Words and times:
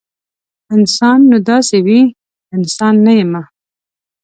انسان 0.75 1.19
نو 1.29 1.37
داسې 1.49 1.77
وي؟ 1.85 2.01
انسان 2.55 2.93
نه 3.05 3.11
یمه 3.19 3.43